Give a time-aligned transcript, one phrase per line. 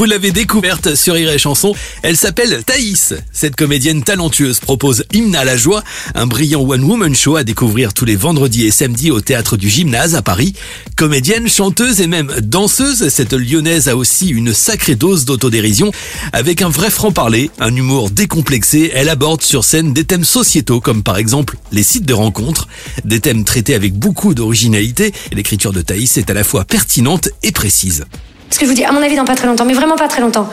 [0.00, 3.12] Vous l'avez découverte sur Rire Chanson, elle s'appelle Thaïs.
[3.32, 5.84] Cette comédienne talentueuse propose Hymne à la joie,
[6.14, 10.14] un brillant one-woman show à découvrir tous les vendredis et samedis au théâtre du Gymnase
[10.14, 10.54] à Paris.
[10.96, 15.92] Comédienne, chanteuse et même danseuse, cette lyonnaise a aussi une sacrée dose d'autodérision.
[16.32, 21.02] Avec un vrai franc-parler, un humour décomplexé, elle aborde sur scène des thèmes sociétaux comme
[21.02, 22.68] par exemple les sites de rencontres,
[23.04, 25.12] des thèmes traités avec beaucoup d'originalité.
[25.30, 28.06] L'écriture de Thaïs est à la fois pertinente et précise.
[28.50, 30.08] Ce que je vous dis, à mon avis, dans pas très longtemps, mais vraiment pas
[30.08, 30.48] très longtemps,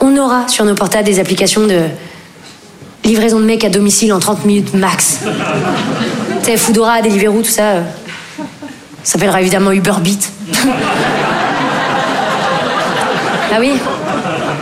[0.00, 1.82] on aura sur nos portables des applications de
[3.04, 5.18] livraison de mecs à domicile en 30 minutes max.
[6.40, 7.62] tu sais, Foodora, Deliveroo, tout ça.
[7.62, 7.82] euh,
[9.04, 9.92] ça s'appellera évidemment Uber
[13.52, 13.72] ah oui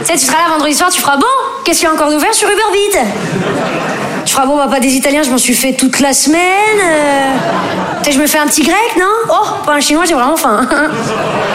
[0.01, 1.25] Tu sais, tu seras là vendredi soir, tu feras bon
[1.65, 2.61] Qu'est-ce qu'il y a encore d'ouvert sur Uber
[4.27, 6.41] Tu feras bon, bah pas des Italiens, je m'en suis fait toute la semaine.
[6.83, 7.33] euh.
[8.03, 9.07] Tu sais, je me fais un petit grec, non?
[9.31, 10.69] Oh, pas un chinois, j'ai vraiment faim.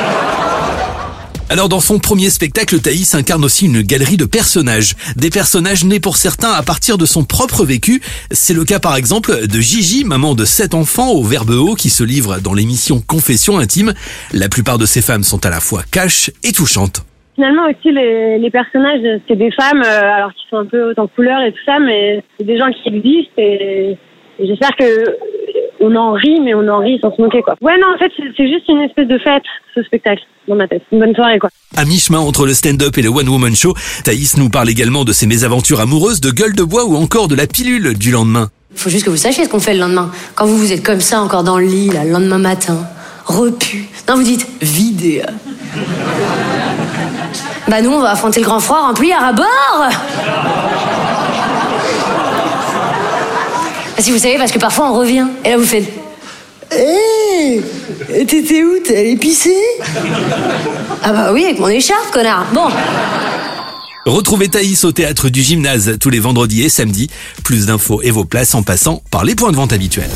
[1.52, 4.94] Alors dans son premier spectacle, Thaïs incarne aussi une galerie de personnages.
[5.16, 8.02] Des personnages nés pour certains à partir de son propre vécu.
[8.30, 11.89] C'est le cas par exemple de Gigi, maman de sept enfants au verbe haut qui
[11.89, 13.94] se livre dans l'émission Confession intime.
[14.31, 17.03] La plupart de ces femmes sont à la fois cash et touchantes.
[17.33, 21.08] Finalement aussi les, les personnages c'est des femmes euh, alors qui sont un peu en
[21.08, 23.97] couleur et tout ça mais c'est des gens qui existent et,
[24.39, 24.86] j'espère que
[25.81, 27.55] on en rit mais on en rit sans se moquer quoi.
[27.61, 29.44] Ouais non en fait c'est juste une espèce de fête
[29.75, 30.83] ce spectacle dans ma tête.
[30.91, 31.49] Une bonne soirée quoi.
[31.77, 35.27] À mi-chemin entre le stand-up et le one-woman show, Thaïs nous parle également de ses
[35.27, 38.49] mésaventures amoureuses, de gueule de bois ou encore de la pilule du lendemain.
[38.75, 40.11] Faut juste que vous sachiez ce qu'on fait le lendemain.
[40.36, 42.77] Quand vous vous êtes comme ça encore dans le lit, là, le lendemain matin,
[43.25, 43.88] repu.
[44.08, 45.23] Non, vous dites vidé.
[47.67, 49.89] Bah nous, on va affronter le grand froid rempli à bord.
[53.99, 55.27] Bah, si vous savez, parce que parfois on revient.
[55.43, 55.92] Et là, vous faites.
[56.71, 57.61] Hé
[58.26, 59.58] T'étais où T'es allé pisser?
[61.04, 62.45] Ah bah oui, avec mon écharpe, connard.
[62.54, 62.70] Bon.
[64.05, 67.09] Retrouvez Thaïs au théâtre du gymnase tous les vendredis et samedis.
[67.43, 70.11] Plus d'infos et vos places en passant par les points de vente habituels.